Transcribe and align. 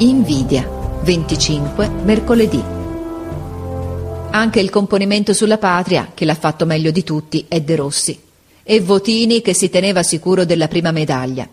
Invidia, 0.00 0.64
25 1.02 1.88
mercoledì. 1.88 2.62
Anche 4.30 4.60
il 4.60 4.70
componimento 4.70 5.32
sulla 5.32 5.58
patria, 5.58 6.12
che 6.14 6.24
l'ha 6.24 6.36
fatto 6.36 6.64
meglio 6.66 6.92
di 6.92 7.02
tutti, 7.02 7.46
è 7.48 7.60
De 7.60 7.74
Rossi. 7.74 8.16
E 8.62 8.80
Votini 8.80 9.42
che 9.42 9.54
si 9.54 9.68
teneva 9.68 10.04
sicuro 10.04 10.44
della 10.44 10.68
prima 10.68 10.92
medaglia. 10.92 11.48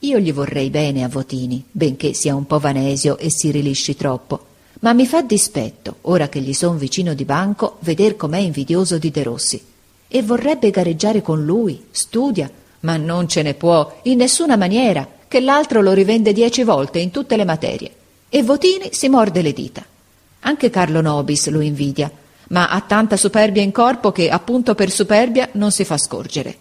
Io 0.00 0.18
gli 0.18 0.30
vorrei 0.30 0.68
bene 0.68 1.04
a 1.04 1.08
Votini, 1.08 1.64
benché 1.70 2.12
sia 2.12 2.34
un 2.34 2.46
po' 2.46 2.58
vanesio 2.58 3.16
e 3.16 3.30
si 3.30 3.50
rilisci 3.50 3.96
troppo. 3.96 4.44
Ma 4.80 4.92
mi 4.92 5.06
fa 5.06 5.22
dispetto, 5.22 5.96
ora 6.02 6.28
che 6.28 6.40
gli 6.40 6.52
son 6.52 6.76
vicino 6.76 7.14
di 7.14 7.24
banco, 7.24 7.78
veder 7.78 8.14
com'è 8.16 8.40
invidioso 8.40 8.98
di 8.98 9.10
De 9.10 9.22
Rossi. 9.22 9.64
E 10.06 10.22
vorrebbe 10.22 10.68
gareggiare 10.68 11.22
con 11.22 11.42
lui, 11.42 11.86
studia, 11.92 12.50
ma 12.80 12.98
non 12.98 13.26
ce 13.26 13.40
ne 13.40 13.54
può, 13.54 14.00
in 14.02 14.18
nessuna 14.18 14.58
maniera 14.58 15.14
che 15.36 15.42
l'altro 15.42 15.82
lo 15.82 15.92
rivende 15.92 16.32
dieci 16.32 16.62
volte 16.62 16.98
in 16.98 17.10
tutte 17.10 17.36
le 17.36 17.44
materie. 17.44 17.90
E 18.30 18.42
Votini 18.42 18.88
si 18.92 19.10
morde 19.10 19.42
le 19.42 19.52
dita. 19.52 19.84
Anche 20.40 20.70
Carlo 20.70 21.02
Nobis 21.02 21.48
lo 21.48 21.60
invidia, 21.60 22.10
ma 22.48 22.70
ha 22.70 22.80
tanta 22.80 23.18
superbia 23.18 23.60
in 23.60 23.70
corpo 23.70 24.12
che 24.12 24.30
appunto 24.30 24.74
per 24.74 24.90
superbia 24.90 25.50
non 25.52 25.72
si 25.72 25.84
fa 25.84 25.98
scorgere. 25.98 26.56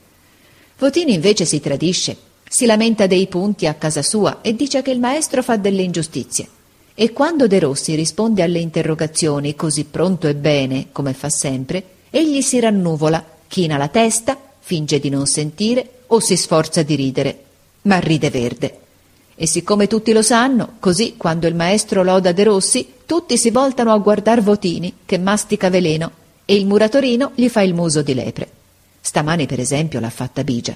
Votini 0.77 1.13
invece 1.13 1.45
si 1.45 1.61
tradisce, 1.61 2.17
si 2.49 2.65
lamenta 2.65 3.07
dei 3.07 3.27
punti 3.27 3.65
a 3.65 3.75
casa 3.75 4.01
sua 4.01 4.41
e 4.41 4.53
dice 4.53 4.81
che 4.81 4.91
il 4.91 4.99
maestro 4.99 5.41
fa 5.41 5.55
delle 5.55 5.81
ingiustizie. 5.81 6.45
E 6.95 7.13
quando 7.13 7.47
De 7.47 7.59
Rossi 7.59 7.95
risponde 7.95 8.43
alle 8.43 8.59
interrogazioni 8.59 9.55
così 9.55 9.85
pronto 9.85 10.27
e 10.27 10.35
bene, 10.35 10.87
come 10.91 11.13
fa 11.13 11.29
sempre, 11.29 11.81
egli 12.09 12.41
si 12.41 12.59
rannuvola, 12.59 13.23
china 13.47 13.77
la 13.77 13.87
testa, 13.87 14.37
finge 14.59 14.99
di 14.99 15.07
non 15.07 15.27
sentire 15.27 16.01
o 16.07 16.19
si 16.19 16.35
sforza 16.35 16.83
di 16.83 16.95
ridere 16.95 17.44
ma 17.85 17.99
ride 17.99 18.29
verde. 18.29 18.79
E 19.35 19.47
siccome 19.47 19.87
tutti 19.87 20.13
lo 20.13 20.21
sanno, 20.21 20.75
così 20.79 21.15
quando 21.17 21.47
il 21.47 21.55
maestro 21.55 22.03
loda 22.03 22.31
De 22.31 22.43
Rossi, 22.43 22.87
tutti 23.05 23.37
si 23.37 23.49
voltano 23.49 23.91
a 23.91 23.97
guardar 23.97 24.41
Votini, 24.41 24.93
che 25.05 25.17
mastica 25.17 25.69
veleno, 25.69 26.11
e 26.45 26.55
il 26.55 26.65
muratorino 26.65 27.31
gli 27.35 27.49
fa 27.49 27.61
il 27.61 27.73
muso 27.73 28.01
di 28.01 28.13
lepre. 28.13 28.49
Stamani, 29.01 29.45
per 29.45 29.59
esempio, 29.59 29.99
l'ha 29.99 30.09
fatta 30.09 30.43
Bigia. 30.43 30.75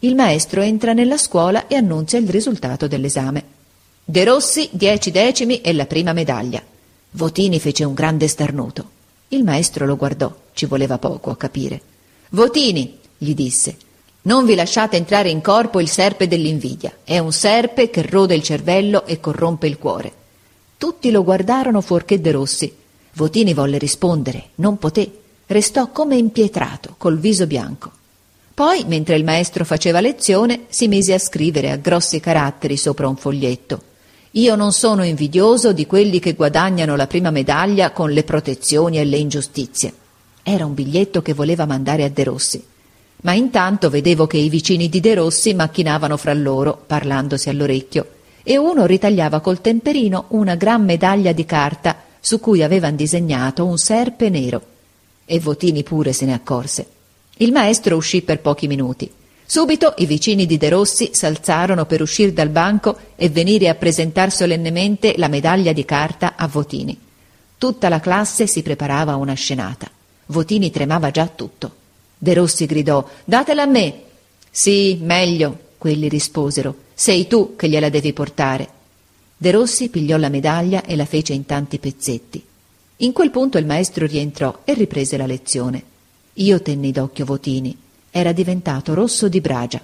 Il 0.00 0.14
maestro 0.14 0.62
entra 0.62 0.92
nella 0.92 1.18
scuola 1.18 1.66
e 1.66 1.74
annunzia 1.74 2.18
il 2.18 2.28
risultato 2.28 2.86
dell'esame. 2.86 3.56
De 4.04 4.24
Rossi, 4.24 4.68
dieci 4.72 5.10
decimi 5.10 5.60
e 5.60 5.72
la 5.72 5.86
prima 5.86 6.12
medaglia. 6.12 6.62
Votini 7.10 7.60
fece 7.60 7.84
un 7.84 7.94
grande 7.94 8.26
starnuto. 8.26 8.90
Il 9.28 9.44
maestro 9.44 9.86
lo 9.86 9.96
guardò, 9.96 10.34
ci 10.54 10.66
voleva 10.66 10.98
poco 10.98 11.30
a 11.30 11.36
capire. 11.36 11.80
Votini, 12.30 12.98
gli 13.18 13.34
disse, 13.34 13.76
non 14.28 14.44
vi 14.44 14.54
lasciate 14.54 14.98
entrare 14.98 15.30
in 15.30 15.40
corpo 15.40 15.80
il 15.80 15.88
serpe 15.88 16.28
dell'invidia. 16.28 16.98
È 17.02 17.16
un 17.16 17.32
serpe 17.32 17.88
che 17.88 18.02
rode 18.02 18.34
il 18.34 18.42
cervello 18.42 19.06
e 19.06 19.20
corrompe 19.20 19.66
il 19.66 19.78
cuore. 19.78 20.12
Tutti 20.76 21.10
lo 21.10 21.24
guardarono 21.24 21.80
fuorché 21.80 22.20
De 22.20 22.30
Rossi. 22.30 22.70
Votini 23.14 23.54
volle 23.54 23.78
rispondere, 23.78 24.50
non 24.56 24.76
poté. 24.76 25.10
Restò 25.46 25.88
come 25.88 26.16
impietrato, 26.16 26.94
col 26.98 27.18
viso 27.18 27.46
bianco. 27.46 27.90
Poi, 28.52 28.84
mentre 28.86 29.16
il 29.16 29.24
maestro 29.24 29.64
faceva 29.64 30.00
lezione, 30.00 30.64
si 30.68 30.88
mise 30.88 31.14
a 31.14 31.18
scrivere 31.18 31.70
a 31.70 31.76
grossi 31.76 32.20
caratteri 32.20 32.76
sopra 32.76 33.08
un 33.08 33.16
foglietto. 33.16 33.80
Io 34.32 34.56
non 34.56 34.72
sono 34.72 35.04
invidioso 35.04 35.72
di 35.72 35.86
quelli 35.86 36.18
che 36.18 36.34
guadagnano 36.34 36.96
la 36.96 37.06
prima 37.06 37.30
medaglia 37.30 37.92
con 37.92 38.10
le 38.10 38.24
protezioni 38.24 38.98
e 38.98 39.06
le 39.06 39.16
ingiustizie. 39.16 39.94
Era 40.42 40.66
un 40.66 40.74
biglietto 40.74 41.22
che 41.22 41.32
voleva 41.32 41.64
mandare 41.64 42.04
a 42.04 42.10
De 42.10 42.24
Rossi. 42.24 42.62
Ma 43.20 43.32
intanto 43.32 43.90
vedevo 43.90 44.26
che 44.26 44.36
i 44.36 44.48
vicini 44.48 44.88
di 44.88 45.00
De 45.00 45.14
Rossi 45.14 45.52
macchinavano 45.54 46.16
fra 46.16 46.32
loro, 46.34 46.80
parlandosi 46.86 47.48
all'orecchio, 47.48 48.06
e 48.44 48.56
uno 48.56 48.86
ritagliava 48.86 49.40
col 49.40 49.60
temperino 49.60 50.26
una 50.28 50.54
gran 50.54 50.84
medaglia 50.84 51.32
di 51.32 51.44
carta 51.44 52.04
su 52.20 52.40
cui 52.40 52.62
avevano 52.62 52.96
disegnato 52.96 53.64
un 53.66 53.76
serpe 53.76 54.28
nero. 54.28 54.62
E 55.24 55.40
Votini 55.40 55.82
pure 55.82 56.12
se 56.12 56.26
ne 56.26 56.32
accorse. 56.32 56.86
Il 57.38 57.52
maestro 57.52 57.96
uscì 57.96 58.22
per 58.22 58.40
pochi 58.40 58.66
minuti. 58.66 59.10
Subito 59.44 59.94
i 59.98 60.06
vicini 60.06 60.46
di 60.46 60.56
De 60.56 60.68
Rossi 60.68 61.10
s'alzarono 61.12 61.86
per 61.86 62.02
uscire 62.02 62.32
dal 62.32 62.50
banco 62.50 62.96
e 63.16 63.28
venire 63.28 63.68
a 63.68 63.74
presentar 63.74 64.30
solennemente 64.30 65.14
la 65.16 65.28
medaglia 65.28 65.72
di 65.72 65.84
carta 65.84 66.34
a 66.36 66.46
Votini. 66.46 66.98
Tutta 67.56 67.88
la 67.88 67.98
classe 67.98 68.46
si 68.46 68.62
preparava 68.62 69.12
a 69.12 69.16
una 69.16 69.34
scenata. 69.34 69.90
Votini 70.26 70.70
tremava 70.70 71.10
già 71.10 71.26
tutto. 71.26 71.72
De 72.18 72.34
Rossi 72.34 72.66
gridò 72.66 73.08
Datela 73.24 73.62
a 73.62 73.66
me. 73.66 74.02
Sì, 74.50 74.98
meglio, 75.00 75.58
quelli 75.78 76.08
risposero. 76.08 76.74
Sei 76.92 77.28
tu 77.28 77.54
che 77.54 77.68
gliela 77.68 77.88
devi 77.88 78.12
portare. 78.12 78.68
De 79.36 79.50
Rossi 79.52 79.88
pigliò 79.88 80.16
la 80.16 80.28
medaglia 80.28 80.82
e 80.84 80.96
la 80.96 81.04
fece 81.04 81.32
in 81.32 81.46
tanti 81.46 81.78
pezzetti. 81.78 82.44
In 82.96 83.12
quel 83.12 83.30
punto 83.30 83.58
il 83.58 83.66
maestro 83.66 84.04
rientrò 84.06 84.62
e 84.64 84.74
riprese 84.74 85.16
la 85.16 85.26
lezione. 85.26 85.82
Io 86.34 86.60
tenni 86.60 86.90
d'occhio 86.90 87.24
Votini. 87.24 87.76
Era 88.10 88.32
diventato 88.32 88.94
rosso 88.94 89.28
di 89.28 89.40
bragia. 89.40 89.80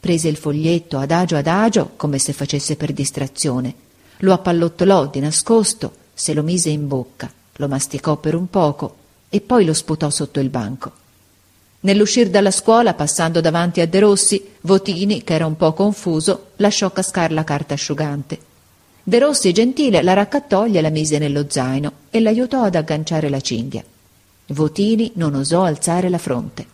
Prese 0.00 0.28
il 0.28 0.36
foglietto 0.36 0.96
adagio 0.96 1.36
adagio, 1.36 1.92
come 1.96 2.18
se 2.18 2.32
facesse 2.32 2.76
per 2.76 2.94
distrazione. 2.94 3.74
Lo 4.20 4.32
appallottolò 4.32 5.08
di 5.08 5.20
nascosto, 5.20 5.92
se 6.14 6.32
lo 6.32 6.42
mise 6.42 6.70
in 6.70 6.88
bocca, 6.88 7.30
lo 7.56 7.68
masticò 7.68 8.16
per 8.16 8.34
un 8.34 8.48
poco 8.48 8.96
e 9.28 9.42
poi 9.42 9.66
lo 9.66 9.74
sputò 9.74 10.08
sotto 10.08 10.40
il 10.40 10.48
banco. 10.48 10.92
Nell'uscir 11.86 12.30
dalla 12.30 12.50
scuola, 12.50 12.94
passando 12.94 13.40
davanti 13.40 13.80
a 13.80 13.86
De 13.86 14.00
Rossi, 14.00 14.44
Votini, 14.62 15.22
che 15.22 15.34
era 15.34 15.46
un 15.46 15.56
po' 15.56 15.72
confuso, 15.72 16.46
lasciò 16.56 16.90
cascar 16.90 17.30
la 17.30 17.44
carta 17.44 17.74
asciugante. 17.74 18.38
De 19.04 19.18
Rossi, 19.20 19.52
gentile, 19.52 20.02
la 20.02 20.12
raccattò 20.12 20.66
e 20.66 20.80
la 20.80 20.90
mise 20.90 21.18
nello 21.18 21.46
zaino 21.48 21.92
e 22.10 22.18
l'aiutò 22.18 22.64
ad 22.64 22.74
agganciare 22.74 23.28
la 23.28 23.40
cinghia. 23.40 23.84
Votini 24.48 25.12
non 25.14 25.36
osò 25.36 25.62
alzare 25.62 26.08
la 26.08 26.18
fronte. 26.18 26.66